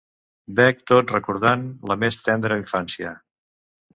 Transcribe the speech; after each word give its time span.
Bec 0.59 0.79
tot 0.91 1.11
recordant 1.15 1.67
la 1.91 1.99
més 2.05 2.19
tendra 2.29 2.59
infància. 2.63 3.15